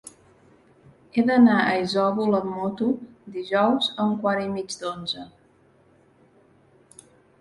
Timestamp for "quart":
4.25-4.45